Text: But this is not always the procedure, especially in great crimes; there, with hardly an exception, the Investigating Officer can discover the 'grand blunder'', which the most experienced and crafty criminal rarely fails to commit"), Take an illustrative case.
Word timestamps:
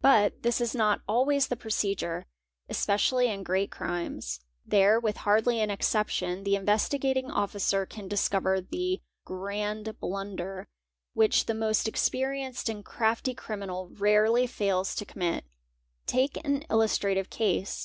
But 0.00 0.42
this 0.42 0.58
is 0.58 0.74
not 0.74 1.02
always 1.06 1.48
the 1.48 1.54
procedure, 1.54 2.24
especially 2.70 3.26
in 3.28 3.42
great 3.42 3.70
crimes; 3.70 4.40
there, 4.64 4.98
with 4.98 5.18
hardly 5.18 5.60
an 5.60 5.70
exception, 5.70 6.44
the 6.44 6.56
Investigating 6.56 7.30
Officer 7.30 7.84
can 7.84 8.08
discover 8.08 8.62
the 8.62 9.02
'grand 9.26 9.98
blunder'', 10.00 10.66
which 11.12 11.44
the 11.44 11.52
most 11.52 11.86
experienced 11.88 12.70
and 12.70 12.82
crafty 12.82 13.34
criminal 13.34 13.90
rarely 13.92 14.46
fails 14.46 14.94
to 14.94 15.04
commit"), 15.04 15.44
Take 16.06 16.42
an 16.42 16.62
illustrative 16.70 17.28
case. 17.28 17.78